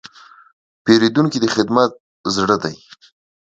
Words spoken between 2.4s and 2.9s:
دی.